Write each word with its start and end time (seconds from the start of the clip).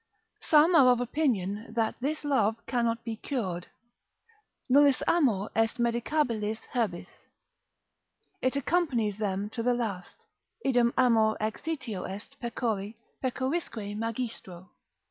Some 0.39 0.73
are 0.73 0.87
of 0.91 0.99
opinion 0.99 1.75
that 1.75 1.93
this 1.99 2.25
love 2.25 2.55
cannot 2.65 3.03
be 3.03 3.17
cured, 3.17 3.67
Nullis 4.67 5.03
amor 5.07 5.51
est 5.55 5.77
medicabilis 5.79 6.57
herbis, 6.73 7.27
it 8.41 8.55
accompanies 8.55 9.19
them 9.19 9.47
to 9.51 9.61
the 9.61 9.75
last, 9.75 10.25
Idem 10.65 10.91
amor 10.97 11.37
exitio 11.39 12.09
est 12.09 12.35
pecori 12.41 12.95
pecorisque 13.23 13.95
magistro. 13.95 14.69